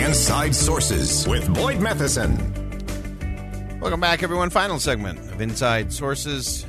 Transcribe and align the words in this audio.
Inside 0.00 0.54
Sources 0.54 1.26
with 1.26 1.52
Boyd 1.52 1.80
Matheson. 1.80 2.36
Welcome 3.80 4.00
back, 4.00 4.22
everyone. 4.22 4.48
Final 4.48 4.78
segment 4.78 5.18
of 5.32 5.40
Inside 5.40 5.92
Sources. 5.92 6.64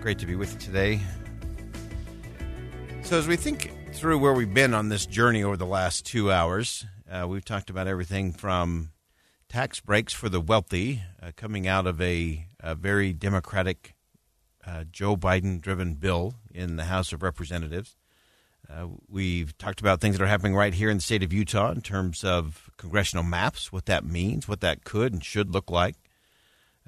Great 0.00 0.18
to 0.18 0.26
be 0.26 0.34
with 0.34 0.54
you 0.54 0.58
today. 0.58 1.00
So, 3.02 3.18
as 3.18 3.28
we 3.28 3.36
think 3.36 3.70
through 3.92 4.18
where 4.18 4.32
we've 4.32 4.52
been 4.52 4.72
on 4.72 4.88
this 4.88 5.04
journey 5.04 5.44
over 5.44 5.56
the 5.56 5.66
last 5.66 6.06
two 6.06 6.32
hours, 6.32 6.86
uh, 7.10 7.26
we've 7.28 7.44
talked 7.44 7.70
about 7.70 7.86
everything 7.86 8.32
from 8.32 8.90
tax 9.48 9.80
breaks 9.80 10.12
for 10.12 10.28
the 10.28 10.40
wealthy 10.40 11.02
uh, 11.22 11.32
coming 11.36 11.68
out 11.68 11.86
of 11.86 12.00
a, 12.00 12.46
a 12.60 12.74
very 12.74 13.12
Democratic 13.12 13.94
uh, 14.66 14.84
Joe 14.90 15.16
Biden 15.16 15.60
driven 15.60 15.94
bill 15.94 16.34
in 16.50 16.76
the 16.76 16.84
House 16.84 17.12
of 17.12 17.22
Representatives. 17.22 17.96
Uh, 18.72 18.86
we've 19.08 19.56
talked 19.58 19.80
about 19.80 20.00
things 20.00 20.16
that 20.16 20.24
are 20.24 20.28
happening 20.28 20.54
right 20.54 20.72
here 20.72 20.88
in 20.88 20.96
the 20.96 21.02
state 21.02 21.22
of 21.22 21.32
Utah 21.32 21.70
in 21.72 21.82
terms 21.82 22.24
of 22.24 22.70
congressional 22.78 23.24
maps, 23.24 23.70
what 23.70 23.86
that 23.86 24.04
means, 24.04 24.48
what 24.48 24.60
that 24.60 24.84
could 24.84 25.12
and 25.12 25.24
should 25.24 25.52
look 25.52 25.70
like. 25.70 25.96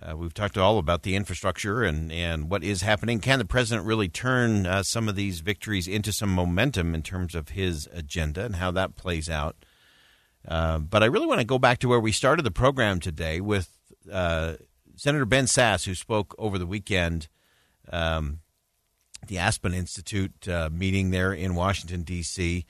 Uh, 0.01 0.17
we've 0.17 0.35
talked 0.35 0.57
all 0.57 0.79
about 0.79 1.03
the 1.03 1.15
infrastructure 1.15 1.83
and, 1.83 2.11
and 2.11 2.51
what 2.51 2.65
is 2.65 2.83
happening. 2.83 3.21
Can 3.21 3.39
the 3.39 3.45
president 3.45 3.87
really 3.87 4.09
turn 4.09 4.67
uh, 4.67 4.83
some 4.83 5.09
of 5.09 5.15
these 5.15 5.41
victories 5.41 5.87
into 5.87 6.13
some 6.13 6.31
momentum 6.31 6.95
in 6.95 7.03
terms 7.03 7.35
of 7.35 7.51
his 7.51 7.89
agenda 7.93 8.45
and 8.45 8.57
how 8.57 8.71
that 8.71 8.97
plays 8.97 9.29
out? 9.29 9.57
Uh, 10.47 10.79
but 10.79 11.03
I 11.03 11.07
really 11.07 11.27
want 11.27 11.41
to 11.41 11.47
go 11.47 11.59
back 11.59 11.79
to 11.81 11.89
where 11.89 12.01
we 12.01 12.13
started 12.13 12.43
the 12.43 12.51
program 12.51 12.99
today 12.99 13.41
with 13.41 13.71
uh, 14.11 14.55
Senator 14.97 15.25
Ben 15.27 15.45
Sasse, 15.45 15.87
who 15.87 15.95
spoke 15.95 16.35
over 16.39 16.59
the 16.59 16.67
weekend 16.67 17.29
um, 17.91 18.41
the 19.29 19.39
Aspen 19.39 19.75
Institute 19.75 20.49
uh, 20.49 20.71
meeting 20.73 21.11
there 21.11 21.33
in 21.33 21.55
Washington, 21.55 22.03
D.C. 22.03 22.67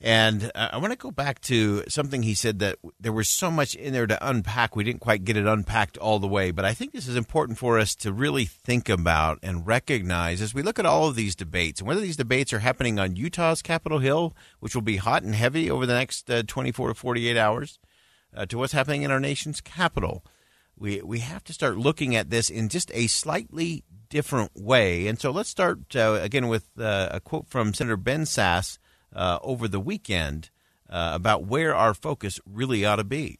And 0.00 0.50
uh, 0.54 0.68
I 0.72 0.76
want 0.76 0.92
to 0.92 0.98
go 0.98 1.10
back 1.10 1.40
to 1.42 1.82
something 1.88 2.22
he 2.22 2.34
said 2.34 2.58
that 2.58 2.78
there 3.00 3.12
was 3.12 3.28
so 3.28 3.50
much 3.50 3.74
in 3.74 3.94
there 3.94 4.06
to 4.06 4.28
unpack. 4.28 4.76
We 4.76 4.84
didn't 4.84 5.00
quite 5.00 5.24
get 5.24 5.38
it 5.38 5.46
unpacked 5.46 5.96
all 5.96 6.18
the 6.18 6.28
way, 6.28 6.50
but 6.50 6.66
I 6.66 6.74
think 6.74 6.92
this 6.92 7.08
is 7.08 7.16
important 7.16 7.58
for 7.58 7.78
us 7.78 7.94
to 7.96 8.12
really 8.12 8.44
think 8.44 8.90
about 8.90 9.38
and 9.42 9.66
recognize 9.66 10.42
as 10.42 10.52
we 10.52 10.62
look 10.62 10.78
at 10.78 10.84
all 10.84 11.08
of 11.08 11.14
these 11.14 11.34
debates 11.34 11.80
and 11.80 11.88
whether 11.88 12.02
these 12.02 12.18
debates 12.18 12.52
are 12.52 12.58
happening 12.58 12.98
on 12.98 13.16
Utah's 13.16 13.62
Capitol 13.62 14.00
Hill, 14.00 14.36
which 14.60 14.74
will 14.74 14.82
be 14.82 14.98
hot 14.98 15.22
and 15.22 15.34
heavy 15.34 15.70
over 15.70 15.86
the 15.86 15.94
next 15.94 16.30
uh, 16.30 16.42
24 16.46 16.88
to 16.88 16.94
48 16.94 17.38
hours, 17.38 17.78
uh, 18.36 18.44
to 18.44 18.58
what's 18.58 18.74
happening 18.74 19.04
in 19.04 19.10
our 19.10 19.20
nation's 19.20 19.62
capital. 19.62 20.22
We, 20.76 21.02
we 21.02 21.20
have 21.20 21.44
to 21.44 21.52
start 21.52 21.76
looking 21.76 22.16
at 22.16 22.30
this 22.30 22.50
in 22.50 22.68
just 22.68 22.90
a 22.94 23.06
slightly 23.06 23.84
different 24.08 24.52
way. 24.54 25.06
And 25.06 25.20
so 25.20 25.30
let's 25.30 25.48
start 25.48 25.96
uh, 25.96 26.18
again 26.20 26.48
with 26.48 26.68
uh, 26.78 27.08
a 27.10 27.20
quote 27.20 27.48
from 27.48 27.74
Senator 27.74 27.96
Ben 27.96 28.22
Sasse 28.22 28.78
uh, 29.14 29.38
over 29.42 29.68
the 29.68 29.80
weekend 29.80 30.50
uh, 30.88 31.12
about 31.14 31.46
where 31.46 31.74
our 31.74 31.94
focus 31.94 32.40
really 32.46 32.84
ought 32.84 32.96
to 32.96 33.04
be. 33.04 33.38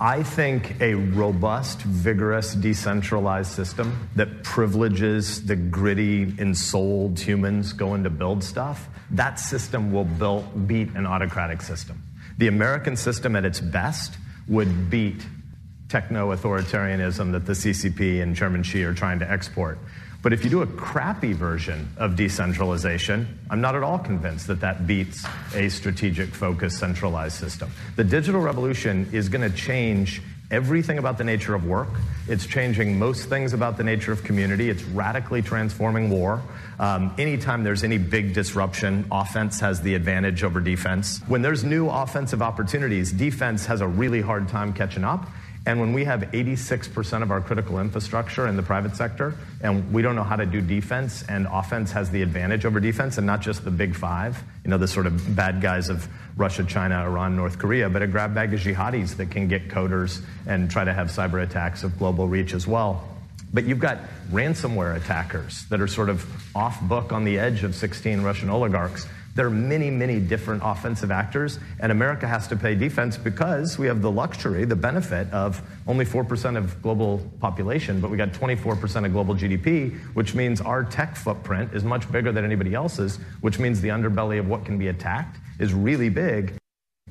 I 0.00 0.22
think 0.22 0.80
a 0.80 0.94
robust, 0.94 1.80
vigorous, 1.82 2.54
decentralized 2.54 3.50
system 3.50 4.08
that 4.14 4.44
privileges 4.44 5.44
the 5.44 5.56
gritty, 5.56 6.22
ensouled 6.38 7.18
humans 7.18 7.72
going 7.72 8.04
to 8.04 8.10
build 8.10 8.44
stuff, 8.44 8.88
that 9.10 9.40
system 9.40 9.90
will 9.90 10.04
build, 10.04 10.68
beat 10.68 10.90
an 10.90 11.04
autocratic 11.04 11.62
system. 11.62 12.00
The 12.36 12.46
American 12.46 12.96
system 12.96 13.34
at 13.34 13.44
its 13.44 13.58
best 13.60 14.18
would 14.46 14.88
beat 14.88 15.26
techno 15.88 16.34
authoritarianism 16.34 17.32
that 17.32 17.46
the 17.46 17.52
CCP 17.52 18.22
and 18.22 18.36
Chairman 18.36 18.62
Xi 18.62 18.82
are 18.84 18.94
trying 18.94 19.18
to 19.20 19.30
export. 19.30 19.78
But 20.20 20.32
if 20.32 20.42
you 20.42 20.50
do 20.50 20.62
a 20.62 20.66
crappy 20.66 21.32
version 21.32 21.88
of 21.96 22.16
decentralization, 22.16 23.38
I'm 23.50 23.60
not 23.60 23.76
at 23.76 23.84
all 23.84 23.98
convinced 23.98 24.48
that 24.48 24.60
that 24.60 24.86
beats 24.86 25.24
a 25.54 25.68
strategic, 25.68 26.30
focused, 26.30 26.78
centralized 26.78 27.36
system. 27.36 27.70
The 27.94 28.04
digital 28.04 28.40
revolution 28.40 29.08
is 29.12 29.28
going 29.28 29.48
to 29.48 29.56
change 29.56 30.20
everything 30.50 30.98
about 30.98 31.18
the 31.18 31.24
nature 31.24 31.54
of 31.54 31.66
work. 31.66 31.88
It's 32.26 32.46
changing 32.46 32.98
most 32.98 33.28
things 33.28 33.52
about 33.52 33.76
the 33.76 33.84
nature 33.84 34.12
of 34.12 34.24
community. 34.24 34.70
It's 34.70 34.82
radically 34.82 35.42
transforming 35.42 36.10
war. 36.10 36.42
Um, 36.78 37.14
anytime 37.18 37.64
there's 37.64 37.84
any 37.84 37.98
big 37.98 38.34
disruption, 38.34 39.06
offense 39.12 39.60
has 39.60 39.82
the 39.82 39.94
advantage 39.94 40.42
over 40.42 40.60
defense. 40.60 41.20
When 41.26 41.42
there's 41.42 41.64
new 41.64 41.88
offensive 41.88 42.42
opportunities, 42.42 43.12
defense 43.12 43.66
has 43.66 43.82
a 43.82 43.86
really 43.86 44.20
hard 44.20 44.48
time 44.48 44.72
catching 44.72 45.04
up. 45.04 45.28
And 45.68 45.80
when 45.80 45.92
we 45.92 46.04
have 46.04 46.22
86% 46.22 47.22
of 47.22 47.30
our 47.30 47.42
critical 47.42 47.78
infrastructure 47.78 48.46
in 48.46 48.56
the 48.56 48.62
private 48.62 48.96
sector, 48.96 49.34
and 49.60 49.92
we 49.92 50.00
don't 50.00 50.16
know 50.16 50.22
how 50.22 50.36
to 50.36 50.46
do 50.46 50.62
defense, 50.62 51.22
and 51.28 51.46
offense 51.46 51.92
has 51.92 52.08
the 52.08 52.22
advantage 52.22 52.64
over 52.64 52.80
defense, 52.80 53.18
and 53.18 53.26
not 53.26 53.42
just 53.42 53.66
the 53.66 53.70
big 53.70 53.94
five, 53.94 54.42
you 54.64 54.70
know, 54.70 54.78
the 54.78 54.88
sort 54.88 55.06
of 55.06 55.36
bad 55.36 55.60
guys 55.60 55.90
of 55.90 56.08
Russia, 56.38 56.64
China, 56.64 57.02
Iran, 57.02 57.36
North 57.36 57.58
Korea, 57.58 57.90
but 57.90 58.00
a 58.00 58.06
grab 58.06 58.34
bag 58.34 58.54
of 58.54 58.60
jihadis 58.60 59.18
that 59.18 59.30
can 59.30 59.46
get 59.46 59.68
coders 59.68 60.22
and 60.46 60.70
try 60.70 60.84
to 60.84 60.92
have 60.94 61.08
cyber 61.08 61.42
attacks 61.42 61.82
of 61.82 61.98
global 61.98 62.26
reach 62.28 62.54
as 62.54 62.66
well. 62.66 63.06
But 63.52 63.64
you've 63.64 63.78
got 63.78 63.98
ransomware 64.30 64.96
attackers 64.96 65.66
that 65.66 65.82
are 65.82 65.86
sort 65.86 66.08
of 66.08 66.24
off 66.56 66.80
book 66.80 67.12
on 67.12 67.24
the 67.24 67.38
edge 67.38 67.62
of 67.62 67.74
16 67.74 68.22
Russian 68.22 68.48
oligarchs 68.48 69.06
there 69.38 69.46
are 69.46 69.50
many, 69.50 69.88
many 69.88 70.18
different 70.18 70.62
offensive 70.64 71.12
actors, 71.12 71.60
and 71.78 71.92
America 71.92 72.26
has 72.26 72.48
to 72.48 72.56
play 72.56 72.74
defense 72.74 73.16
because 73.16 73.78
we 73.78 73.86
have 73.86 74.02
the 74.02 74.10
luxury, 74.10 74.64
the 74.64 74.74
benefit 74.74 75.32
of 75.32 75.62
only 75.86 76.04
4% 76.04 76.56
of 76.56 76.82
global 76.82 77.18
population, 77.38 78.00
but 78.00 78.10
we 78.10 78.16
got 78.16 78.30
24% 78.32 79.06
of 79.06 79.12
global 79.12 79.36
GDP, 79.36 79.96
which 80.14 80.34
means 80.34 80.60
our 80.60 80.82
tech 80.82 81.14
footprint 81.14 81.72
is 81.72 81.84
much 81.84 82.10
bigger 82.10 82.32
than 82.32 82.44
anybody 82.44 82.74
else's, 82.74 83.20
which 83.40 83.60
means 83.60 83.80
the 83.80 83.90
underbelly 83.90 84.40
of 84.40 84.48
what 84.48 84.64
can 84.64 84.76
be 84.76 84.88
attacked 84.88 85.38
is 85.60 85.72
really 85.72 86.08
big. 86.08 86.57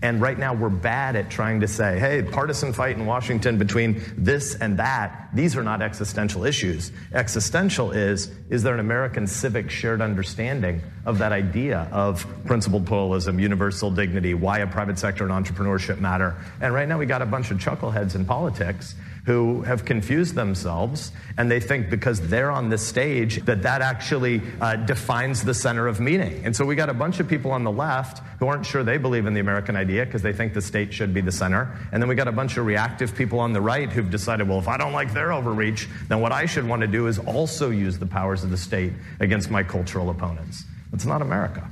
And 0.02 0.22
right 0.22 0.38
now, 0.38 0.53
we're 0.53 0.69
bad 0.69 1.16
at 1.16 1.31
trying 1.31 1.62
to 1.62 1.68
say, 1.68 1.97
hey, 1.97 2.22
partisan 2.22 2.72
fight 2.72 2.97
in 2.97 3.08
Washington 3.08 3.58
between 3.58 4.02
this 4.16 4.53
and 4.56 4.78
that, 4.78 5.30
these 5.34 5.58
are 5.58 5.63
not 5.63 5.81
existential 5.81 6.46
issues. 6.46 6.91
Existential 7.13 7.91
is, 7.91 8.31
is 8.50 8.62
there 8.62 8.75
an 8.75 8.80
American 8.80 9.25
civic 9.25 9.72
shared 9.72 10.02
understanding 10.02 10.81
of 11.06 11.18
that 11.18 11.31
idea 11.31 11.88
of 11.91 12.28
principled 12.46 12.85
pluralism, 12.85 13.40
universal 13.40 13.90
dignity, 13.90 14.35
why 14.35 14.59
a 14.59 14.68
private 14.68 15.00
sector 15.00 15.28
and 15.28 15.46
entrepreneurship 15.46 16.00
matter? 16.00 16.35
And 16.62 16.74
right 16.74 16.88
now, 16.88 17.00
we 17.00 17.08
got 17.08 17.24
a 17.24 17.25
bunch 17.25 17.50
of 17.50 17.58
chuckleheads 17.58 18.14
in 18.14 18.25
politics 18.25 18.94
who 19.28 19.62
have 19.64 19.84
confused 19.84 20.36
themselves 20.36 21.12
and 21.38 21.52
they 21.52 21.60
think 21.60 21.90
because 21.90 22.22
they're 22.30 22.50
on 22.50 22.70
the 22.70 22.78
stage 22.78 23.44
that 23.44 23.62
that 23.62 23.82
actually 23.82 24.42
uh, 24.62 24.78
defines 24.78 25.44
the 25.44 25.54
center 25.54 25.86
of 25.86 26.00
meaning. 26.00 26.42
And 26.46 26.56
so 26.56 26.64
we 26.64 26.76
got 26.76 26.88
a 26.88 26.94
bunch 26.94 27.20
of 27.20 27.28
people 27.28 27.52
on 27.52 27.66
the 27.66 27.72
left 27.72 28.24
who 28.40 28.48
aren't 28.48 28.66
sure 28.66 28.86
they 28.86 28.98
believe 28.98 29.26
in 29.26 29.34
the 29.34 29.42
American 29.42 29.76
idea 29.76 30.06
because 30.06 30.22
they 30.22 30.32
think 30.32 30.54
the 30.54 30.62
state 30.62 30.94
should 30.94 31.14
be 31.14 31.20
the 31.20 31.32
center. 31.34 31.78
And 31.92 32.02
then 32.02 32.08
we 32.08 32.16
got 32.16 32.30
a 32.30 32.32
bunch 32.32 32.56
of 32.56 32.66
reactive 32.66 33.14
people 33.14 33.42
on 33.42 33.52
the 33.52 33.60
right 33.60 33.92
who've 33.92 34.10
decided, 34.10 34.48
well, 34.48 34.60
if 34.60 34.70
I 34.70 34.78
don't 34.78 34.94
like 34.94 35.14
their 35.14 35.34
overreach, 35.34 35.90
then 36.08 36.22
what 36.22 36.32
I 36.32 36.46
should 36.46 36.66
want 36.66 36.84
to 36.84 36.88
do 36.88 37.08
is 37.08 37.20
also 37.20 37.70
use 37.70 38.00
the 38.00 38.06
powers 38.06 38.46
of 38.46 38.50
the 38.50 38.58
state 38.58 38.94
against 39.20 39.52
my 39.52 39.62
cultural 39.62 40.09
opponents. 40.09 40.64
It's 40.94 41.06
not 41.06 41.22
America. 41.22 41.70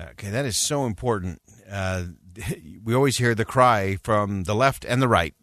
Okay, 0.00 0.30
that 0.30 0.46
is 0.46 0.56
so 0.56 0.86
important. 0.86 1.42
Uh, 1.70 2.04
we 2.84 2.94
always 2.94 3.18
hear 3.18 3.34
the 3.34 3.44
cry 3.44 3.96
from 4.02 4.44
the 4.44 4.54
left 4.54 4.86
and 4.86 5.02
the 5.02 5.08
right 5.08 5.34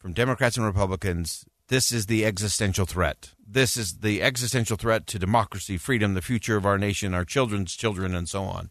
from 0.00 0.12
Democrats 0.12 0.56
and 0.56 0.66
Republicans 0.66 1.44
this 1.70 1.92
is 1.92 2.06
the 2.06 2.26
existential 2.26 2.84
threat. 2.84 3.30
This 3.46 3.76
is 3.76 3.98
the 3.98 4.22
existential 4.24 4.76
threat 4.76 5.06
to 5.06 5.20
democracy, 5.20 5.76
freedom, 5.76 6.14
the 6.14 6.20
future 6.20 6.56
of 6.56 6.66
our 6.66 6.78
nation, 6.78 7.14
our 7.14 7.24
children's 7.24 7.76
children, 7.76 8.12
and 8.12 8.28
so 8.28 8.42
on. 8.42 8.70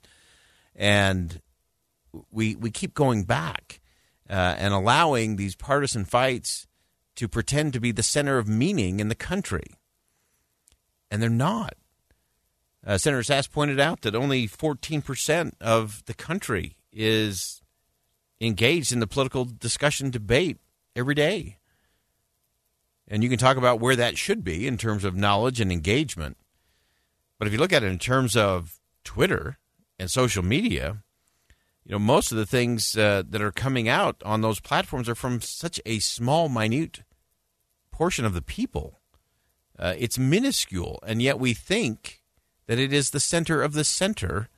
And 0.76 1.42
we 2.30 2.56
we 2.56 2.72
keep 2.72 2.94
going 2.94 3.24
back 3.24 3.80
uh, 4.30 4.34
and 4.34 4.74
allowing 4.74 5.38
these 5.38 5.56
partisan 5.56 6.04
fights 6.04 6.68
to 7.16 7.30
pretend 7.30 7.72
to 7.72 7.80
be 7.80 7.94
the 7.94 8.04
center 8.04 8.38
of 8.38 8.50
meaning 8.50 9.00
in 9.00 9.08
the 9.08 9.16
country, 9.16 9.78
and 11.10 11.22
they're 11.22 11.30
not. 11.30 11.76
Uh, 12.86 12.98
Senator 12.98 13.24
Sasse 13.24 13.50
pointed 13.50 13.80
out 13.80 14.02
that 14.02 14.16
only 14.16 14.46
14% 14.46 15.54
of 15.62 16.04
the 16.06 16.14
country 16.14 16.76
is 16.92 17.62
engaged 18.42 18.92
in 18.92 19.00
the 19.00 19.08
political 19.08 19.46
discussion 19.46 20.10
debate 20.10 20.58
every 21.00 21.16
day. 21.16 21.57
And 23.07 23.24
you 23.24 23.30
can 23.30 23.40
talk 23.40 23.57
about 23.57 23.80
where 23.80 23.96
that 23.96 24.18
should 24.18 24.44
be 24.44 24.68
in 24.68 24.78
terms 24.78 25.04
of 25.04 25.16
knowledge 25.16 25.60
and 25.60 25.72
engagement. 25.72 26.38
But 27.40 27.48
if 27.48 27.54
you 27.54 27.60
look 27.60 27.74
at 27.74 27.84
it 27.84 27.88
in 27.88 27.98
terms 27.98 28.36
of 28.36 28.80
Twitter 29.04 29.57
and 29.98 30.12
social 30.12 30.44
media, 30.44 30.98
you 31.84 31.94
know, 31.94 32.00
most 32.00 32.31
of 32.31 32.38
the 32.38 32.46
things 32.46 32.96
uh, 32.96 33.24
that 33.28 33.42
are 33.42 33.51
coming 33.51 33.90
out 33.90 34.22
on 34.24 34.42
those 34.42 34.60
platforms 34.60 35.10
are 35.10 35.16
from 35.16 35.42
such 35.42 35.81
a 35.86 36.00
small, 36.00 36.50
minute 36.50 37.02
portion 37.92 38.25
of 38.25 38.34
the 38.34 38.42
people. 38.42 39.00
Uh, 39.78 39.95
it's 39.98 40.19
minuscule, 40.19 41.00
and 41.07 41.22
yet 41.22 41.40
we 41.40 41.54
think 41.54 42.22
that 42.68 42.78
it 42.78 42.94
is 42.94 43.10
the 43.10 43.19
center 43.19 43.63
of 43.63 43.74
the 43.74 43.86
center 43.86 44.50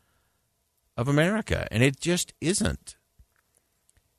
of 0.98 1.08
America, 1.08 1.68
and 1.72 1.84
it 1.84 2.00
just 2.00 2.34
isn't. 2.42 2.98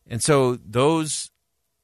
And 0.06 0.22
so 0.22 0.56
those 0.56 1.31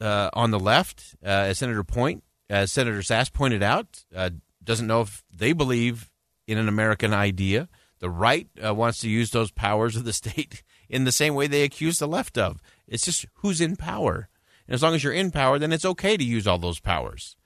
uh, 0.00 0.31
on 0.33 0.50
the 0.50 0.61
left, 0.61 1.17
uh, 1.25 1.29
as 1.29 1.59
Senator 1.59 1.85
Point, 1.85 2.25
as 2.49 2.73
Senator 2.73 3.00
Sasse 3.00 3.33
pointed 3.33 3.62
out, 3.62 4.05
uh, 4.15 4.31
doesn't 4.62 4.87
know 4.87 5.03
if 5.03 5.23
they 5.35 5.53
believe 5.53 6.11
in 6.47 6.59
an 6.59 6.69
American 6.69 7.12
idea. 7.12 7.69
The 8.00 8.11
right 8.11 8.49
uh, 8.65 8.75
wants 8.75 9.00
to 9.00 9.09
use 9.09 9.31
those 9.31 9.50
powers 9.50 9.97
of 9.97 10.05
the 10.05 10.12
state 10.15 10.62
in 10.89 11.05
the 11.05 11.12
same 11.12 11.35
way 11.35 11.47
they 11.47 11.62
accuse 11.62 11.99
the 11.99 12.09
left 12.09 12.39
of. 12.39 12.61
It's 12.87 13.05
just 13.05 13.27
who's 13.35 13.61
in 13.61 13.77
power. 13.77 14.29
And 14.67 14.75
as 14.75 14.83
long 14.83 14.95
as 14.95 15.03
you're 15.03 15.12
in 15.12 15.31
power, 15.31 15.59
then 15.59 15.73
it's 15.73 15.85
okay 15.85 16.17
to 16.17 16.25
use 16.25 16.47
all 16.47 16.59
those 16.59 16.81
powers. 16.81 17.37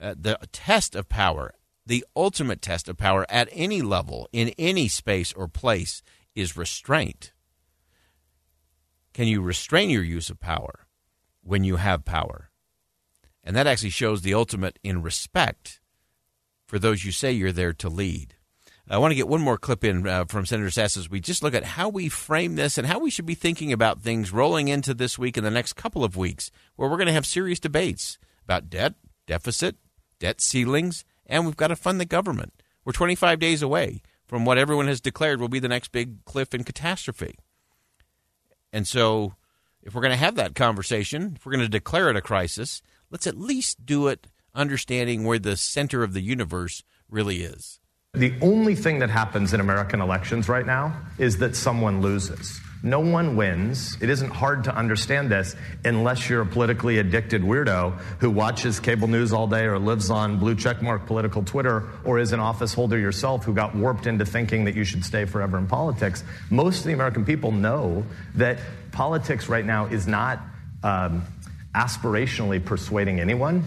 Uh, 0.00 0.14
the 0.18 0.38
test 0.52 0.94
of 0.94 1.08
power, 1.08 1.54
the 1.84 2.04
ultimate 2.16 2.62
test 2.62 2.88
of 2.88 2.96
power 2.96 3.26
at 3.28 3.48
any 3.52 3.82
level, 3.82 4.28
in 4.32 4.54
any 4.58 4.88
space 4.88 5.32
or 5.32 5.48
place, 5.48 6.02
is 6.34 6.56
restraint. 6.56 7.32
Can 9.12 9.26
you 9.26 9.42
restrain 9.42 9.90
your 9.90 10.04
use 10.04 10.30
of 10.30 10.40
power 10.40 10.86
when 11.42 11.64
you 11.64 11.76
have 11.76 12.04
power? 12.04 12.50
And 13.42 13.56
that 13.56 13.66
actually 13.66 13.90
shows 13.90 14.22
the 14.22 14.34
ultimate 14.34 14.78
in 14.82 15.02
respect 15.02 15.80
for 16.66 16.78
those 16.78 17.04
you 17.04 17.12
say 17.12 17.32
you're 17.32 17.52
there 17.52 17.72
to 17.74 17.88
lead. 17.88 18.34
I 18.92 18.98
want 18.98 19.12
to 19.12 19.16
get 19.16 19.28
one 19.28 19.40
more 19.40 19.56
clip 19.56 19.84
in 19.84 20.06
uh, 20.06 20.24
from 20.24 20.46
Senator 20.46 20.68
Sasse 20.68 20.96
as 20.96 21.08
we 21.08 21.20
just 21.20 21.44
look 21.44 21.54
at 21.54 21.62
how 21.62 21.88
we 21.88 22.08
frame 22.08 22.56
this 22.56 22.76
and 22.76 22.88
how 22.88 22.98
we 22.98 23.08
should 23.08 23.24
be 23.24 23.36
thinking 23.36 23.72
about 23.72 24.00
things 24.00 24.32
rolling 24.32 24.66
into 24.66 24.94
this 24.94 25.16
week 25.16 25.36
and 25.36 25.46
the 25.46 25.50
next 25.50 25.74
couple 25.74 26.02
of 26.02 26.16
weeks, 26.16 26.50
where 26.74 26.88
we're 26.88 26.96
going 26.96 27.06
to 27.06 27.12
have 27.12 27.24
serious 27.24 27.60
debates 27.60 28.18
about 28.44 28.68
debt, 28.68 28.94
deficit, 29.28 29.76
debt 30.18 30.40
ceilings, 30.40 31.04
and 31.26 31.46
we've 31.46 31.56
got 31.56 31.68
to 31.68 31.76
fund 31.76 32.00
the 32.00 32.04
government. 32.04 32.62
We're 32.84 32.92
25 32.92 33.38
days 33.38 33.62
away 33.62 34.02
from 34.26 34.44
what 34.44 34.58
everyone 34.58 34.88
has 34.88 35.00
declared 35.00 35.40
will 35.40 35.48
be 35.48 35.60
the 35.60 35.68
next 35.68 35.92
big 35.92 36.24
cliff 36.24 36.52
and 36.52 36.66
catastrophe. 36.66 37.38
And 38.72 38.88
so, 38.88 39.34
if 39.82 39.94
we're 39.94 40.02
going 40.02 40.12
to 40.12 40.16
have 40.16 40.36
that 40.36 40.54
conversation, 40.54 41.34
if 41.36 41.46
we're 41.46 41.52
going 41.52 41.64
to 41.64 41.68
declare 41.68 42.10
it 42.10 42.16
a 42.16 42.20
crisis, 42.20 42.82
let's 43.10 43.26
at 43.26 43.38
least 43.38 43.84
do 43.84 44.08
it 44.08 44.26
understanding 44.54 45.24
where 45.24 45.38
the 45.38 45.56
center 45.56 46.02
of 46.02 46.12
the 46.12 46.20
universe 46.20 46.82
really 47.08 47.42
is. 47.42 47.80
The 48.14 48.34
only 48.40 48.74
thing 48.74 48.98
that 48.98 49.10
happens 49.10 49.54
in 49.54 49.60
American 49.60 50.00
elections 50.00 50.48
right 50.48 50.66
now 50.66 51.00
is 51.18 51.38
that 51.38 51.54
someone 51.54 52.00
loses. 52.00 52.60
No 52.82 53.00
one 53.00 53.36
wins. 53.36 53.98
It 54.00 54.08
isn't 54.08 54.30
hard 54.30 54.64
to 54.64 54.74
understand 54.74 55.30
this 55.30 55.54
unless 55.84 56.30
you're 56.30 56.40
a 56.40 56.46
politically 56.46 56.98
addicted 56.98 57.42
weirdo 57.42 57.98
who 58.20 58.30
watches 58.30 58.80
cable 58.80 59.06
news 59.06 59.32
all 59.32 59.46
day 59.46 59.64
or 59.64 59.78
lives 59.78 60.10
on 60.10 60.38
blue 60.38 60.54
checkmark 60.54 61.06
political 61.06 61.42
Twitter 61.42 61.88
or 62.04 62.18
is 62.18 62.32
an 62.32 62.40
office 62.40 62.72
holder 62.72 62.98
yourself 62.98 63.44
who 63.44 63.52
got 63.52 63.74
warped 63.74 64.06
into 64.06 64.24
thinking 64.24 64.64
that 64.64 64.74
you 64.74 64.84
should 64.84 65.04
stay 65.04 65.26
forever 65.26 65.58
in 65.58 65.66
politics. 65.66 66.24
Most 66.48 66.80
of 66.80 66.84
the 66.84 66.94
American 66.94 67.24
people 67.26 67.52
know 67.52 68.04
that 68.36 68.58
politics 68.92 69.48
right 69.48 69.64
now 69.64 69.86
is 69.86 70.06
not 70.06 70.40
um, 70.82 71.22
aspirationally 71.74 72.64
persuading 72.64 73.20
anyone. 73.20 73.62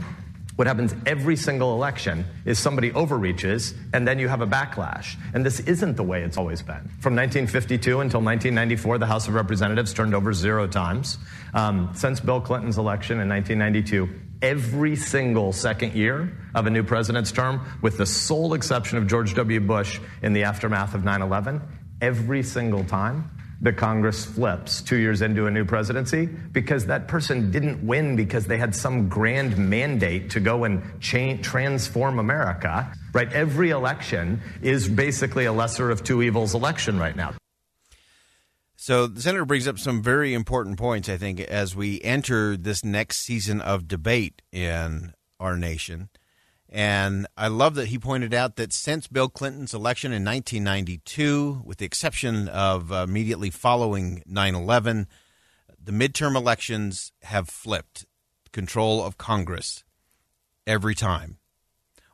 What 0.56 0.68
happens 0.68 0.94
every 1.08 1.36
single 1.36 1.74
election 1.74 2.26
is 2.46 2.60
somebody 2.60 2.92
overreaches 2.92 3.74
and 3.92 4.08
then 4.08 4.20
you 4.20 4.28
have 4.28 4.42
a 4.42 4.48
backlash. 4.48 5.16
And 5.34 5.44
this 5.44 5.60
isn't 5.62 5.96
the 5.96 6.04
way 6.04 6.22
it's 6.22 6.38
always 6.38 6.62
been. 6.62 6.90
From 7.00 7.16
1952 7.16 8.02
until 8.02 8.22
1994, 8.22 9.00
the 9.00 9.08
House 9.08 9.28
of 9.28 9.34
Representatives 9.34 9.94
turned 9.94 10.14
over 10.14 10.32
zero 10.32 10.68
times. 10.68 11.18
Um, 11.56 11.90
since 11.96 12.20
Bill 12.20 12.40
Clinton's 12.40 12.78
election 12.78 13.20
in 13.20 13.30
1992, 13.30 14.10
every 14.44 14.96
single 14.96 15.54
second 15.54 15.94
year 15.94 16.38
of 16.54 16.68
a 16.68 16.70
new 16.70 16.84
president's 16.84 17.32
term, 17.32 17.66
with 17.82 17.98
the 17.98 18.06
sole 18.06 18.54
exception 18.54 19.00
of 19.00 19.08
George 19.08 19.34
W. 19.34 19.60
Bush 19.60 20.00
in 20.22 20.34
the 20.34 20.44
aftermath 20.44 20.94
of 20.94 21.04
9 21.04 21.22
11, 21.22 21.62
every 22.00 22.44
single 22.44 22.84
time, 22.84 23.32
the 23.64 23.74
Congress 23.74 24.26
flips 24.26 24.82
two 24.82 24.98
years 24.98 25.22
into 25.22 25.48
a 25.48 25.52
new 25.52 25.64
presidency 25.64 26.26
because 26.26 26.86
that 26.88 27.08
person 27.08 27.50
didn't 27.50 27.86
win 27.86 28.16
because 28.18 28.46
they 28.46 28.58
had 28.58 28.76
some 28.76 29.08
grand 29.08 29.58
mandate 29.58 30.30
to 30.32 30.42
go 30.42 30.66
and 30.66 30.84
change, 31.02 31.46
transform 31.46 32.20
America, 32.20 32.94
right? 33.14 33.32
Every 33.32 33.70
election 33.70 34.42
is 34.62 34.90
basically 34.90 35.46
a 35.46 35.54
lesser 35.54 35.90
of 35.90 36.04
two 36.04 36.22
evils 36.22 36.54
election 36.54 37.00
right 37.00 37.16
now. 37.16 37.34
So 38.76 39.08
the 39.08 39.22
senator 39.22 39.46
brings 39.46 39.66
up 39.66 39.80
some 39.80 40.04
very 40.04 40.34
important 40.34 40.78
points, 40.78 41.08
I 41.08 41.16
think, 41.16 41.40
as 41.40 41.74
we 41.74 42.02
enter 42.02 42.58
this 42.58 42.84
next 42.84 43.20
season 43.20 43.62
of 43.62 43.88
debate 43.88 44.42
in 44.52 45.14
our 45.40 45.56
nation. 45.56 46.10
And 46.74 47.28
I 47.38 47.50
love 47.50 47.76
that 47.76 47.90
he 47.90 48.00
pointed 48.00 48.34
out 48.34 48.56
that 48.56 48.74
since 48.74 49.06
Bill 49.06 49.30
Clinton's 49.30 49.76
election 49.76 50.12
in 50.12 50.26
1992, 50.26 51.62
with 51.64 51.78
the 51.78 51.86
exception 51.86 52.48
of 52.50 52.90
immediately 52.92 53.52
following 53.52 54.24
9 54.26 54.56
11, 54.56 55.08
the 55.80 55.92
midterm 55.92 56.36
elections 56.36 57.12
have 57.22 57.48
flipped 57.48 58.08
control 58.52 59.04
of 59.04 59.20
Congress 59.20 59.84
every 60.66 60.96
time. 60.96 61.38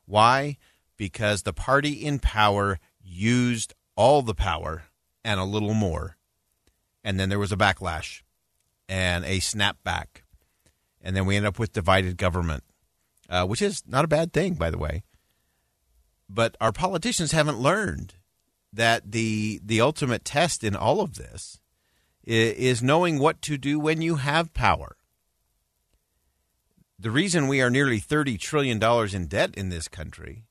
Why? 0.06 0.58
Because 0.98 1.44
the 1.44 1.54
party 1.54 1.94
in 1.94 2.20
power 2.20 2.80
used 3.02 3.74
all 3.96 4.22
the 4.22 4.36
power 4.36 4.84
and 5.24 5.40
a 5.40 5.46
little 5.46 5.74
more. 5.74 6.18
And 7.02 7.18
then 7.18 7.30
there 7.30 7.40
was 7.40 7.54
a 7.54 7.58
backlash 7.58 8.24
and 8.90 9.24
a 9.24 9.38
snapback. 9.38 10.24
And 11.02 11.16
then 11.16 11.26
we 11.26 11.38
end 11.38 11.46
up 11.46 11.60
with 11.60 11.72
divided 11.72 12.18
government 12.18 12.66
uh, 13.30 13.46
which 13.46 13.62
is 13.62 13.84
not 13.88 14.06
a 14.06 14.10
bad 14.10 14.34
thing, 14.34 14.56
by 14.56 14.70
the 14.70 14.78
way. 14.78 15.04
But 16.28 16.58
our 16.60 16.72
politicians 16.72 17.32
haven't 17.32 17.60
learned 17.60 18.16
that 18.74 19.12
the 19.12 19.60
the 19.64 19.82
ultimate 19.82 20.26
test 20.26 20.64
in 20.64 20.76
all 20.76 21.02
of 21.02 21.16
this 21.16 21.60
is, 22.24 22.54
is 22.54 22.84
knowing 22.84 23.20
what 23.20 23.42
to 23.44 23.58
do 23.58 23.80
when 23.80 24.02
you 24.02 24.16
have 24.16 24.54
power. 24.54 24.96
The 27.00 27.12
reason 27.12 27.48
we 27.48 27.62
are 27.62 27.70
nearly 27.70 28.00
thirty 28.00 28.38
trillion 28.38 28.78
dollars 28.78 29.14
in 29.14 29.28
debt 29.28 29.56
in 29.56 29.70
this 29.70 29.88
country 29.88 30.44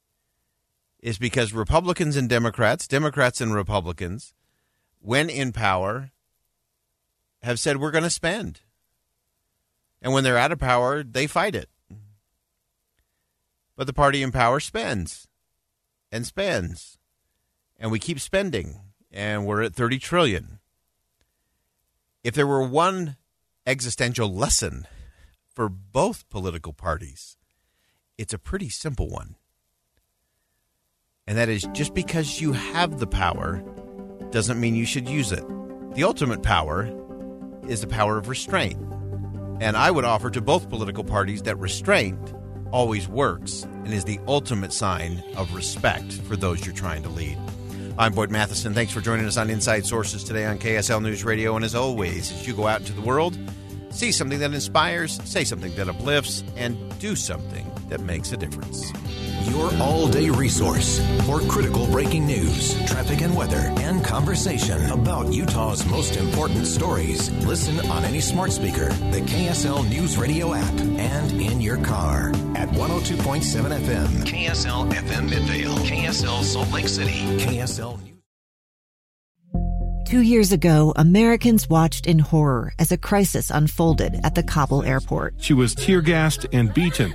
is 1.00 1.19
because 1.19 1.52
Republicans 1.52 2.16
and 2.16 2.28
Democrats, 2.28 2.88
Democrats 2.88 3.40
and 3.40 3.54
Republicans, 3.54 4.34
when 5.00 5.30
in 5.30 5.52
power, 5.52 6.10
have 7.42 7.60
said 7.60 7.76
we're 7.76 7.92
going 7.92 8.02
to 8.04 8.10
spend. 8.10 8.62
And 10.02 10.12
when 10.12 10.25
they're 10.25 10.38
out 10.38 10.52
of 10.52 10.58
power, 10.58 11.02
they 11.04 11.26
fight 11.26 11.54
it. 11.54 11.68
But 13.78 13.87
the 13.87 13.92
party 13.92 14.25
in 14.25 14.32
power 14.32 14.58
spends 14.58 15.28
and 16.11 16.26
spends. 16.26 16.99
And 17.78 17.92
we 17.92 18.00
keep 18.00 18.18
spending. 18.18 18.80
And 19.12 19.47
we're 19.47 19.62
at 19.62 19.73
30 19.73 20.00
trillion. 20.00 20.58
If 22.25 22.35
there 22.35 22.47
were 22.47 22.66
one 22.66 23.16
existential 23.64 24.35
lesson 24.35 24.88
for 25.54 25.68
both 25.68 26.28
political 26.28 26.73
parties, 26.73 27.37
it's 28.18 28.35
a 28.35 28.38
pretty 28.38 28.68
simple 28.68 29.08
one. 29.08 29.37
And 31.28 31.38
that 31.38 31.49
is 31.49 31.62
just 31.73 31.94
because 31.94 32.40
you 32.40 32.54
have 32.54 32.99
the 32.99 33.06
power 33.06 33.62
doesn't 34.30 34.58
mean 34.58 34.75
you 34.75 34.87
should 34.87 35.08
use 35.08 35.30
it. 35.30 35.44
The 35.94 36.02
ultimate 36.02 36.42
power 36.42 36.92
is 37.68 37.80
the 37.80 37.87
power 37.87 38.18
of 38.18 38.28
restraint. 38.28 38.82
And 39.61 39.76
I 39.76 39.92
would 39.92 40.04
offer 40.04 40.30
to 40.30 40.40
both 40.40 40.68
political 40.68 41.04
parties 41.04 41.42
that 41.42 41.58
restraint 41.58 42.35
always 42.70 43.08
works 43.08 43.62
and 43.62 43.92
is 43.92 44.04
the 44.04 44.20
ultimate 44.28 44.72
sign 44.72 45.22
of 45.37 45.54
respect 45.54 46.12
for 46.12 46.37
those 46.37 46.64
you're 46.64 46.75
trying 46.75 47.02
to 47.02 47.08
lead. 47.08 47.38
I'm 47.98 48.14
Boyd 48.14 48.30
Matheson. 48.30 48.75
Thanks 48.75 48.92
for 48.92 49.00
joining 49.00 49.26
us 49.26 49.37
on 49.37 49.50
Inside 49.50 49.84
Sources 49.84 50.22
today 50.22 50.46
on 50.46 50.58
KSL 50.58 51.02
News 51.02 51.25
Radio. 51.25 51.56
And 51.56 51.64
as 51.64 51.75
always, 51.75 52.30
as 52.30 52.46
you 52.46 52.54
go 52.54 52.68
out 52.68 52.80
into 52.80 52.92
the 52.92 53.00
world, 53.00 53.37
see 53.90 54.12
something 54.12 54.38
that 54.38 54.54
inspires, 54.54 55.20
say 55.25 55.42
something 55.42 55.75
that 55.75 55.88
uplifts, 55.88 56.44
and 56.56 56.76
do 57.00 57.16
something 57.16 57.68
that 57.88 57.98
makes 58.00 58.30
a 58.30 58.37
difference. 58.37 58.92
Your 59.50 59.58
all 59.80 60.08
day 60.08 60.30
resource 60.30 61.00
for 61.25 61.40
critical 61.40 61.87
breaking 61.87 62.26
news, 62.26 62.75
traffic 62.87 63.23
and 63.23 63.35
weather, 63.35 63.73
and 63.78 64.04
conversation 64.04 64.90
about 64.90 65.32
Utah's 65.32 65.85
most 65.87 66.16
important 66.16 66.66
stories. 66.66 67.30
Listen 67.44 67.78
on 67.90 68.04
any 68.04 68.20
smart 68.20 68.52
speaker, 68.52 68.88
the 69.11 69.20
KSL 69.20 69.88
News 69.88 70.16
Radio 70.16 70.54
app, 70.54 70.80
and 70.80 71.32
in 71.32 71.61
your 71.61 71.78
car 71.78 72.30
at 72.54 72.68
102.7 72.70 73.78
FM, 73.80 74.08
KSL 74.25 74.90
FM 74.92 75.30
Midvale, 75.30 75.76
KSL 75.78 76.42
Salt 76.42 76.73
Lake 76.73 76.88
City, 76.88 77.25
KSL 77.38 78.02
News. 78.02 78.08
Two 80.08 80.23
years 80.23 80.52
ago, 80.52 80.94
Americans 80.97 81.68
watched 81.68 82.06
in 82.06 82.18
horror 82.18 82.73
as 82.78 82.90
a 82.90 82.97
crisis 82.97 83.50
unfolded 83.50 84.18
at 84.25 84.35
the 84.35 84.42
Kabul 84.42 84.82
airport. 84.82 85.35
She 85.37 85.52
was 85.52 85.75
tear 85.75 86.00
gassed 86.00 86.47
and 86.50 86.73
beaten. 86.73 87.14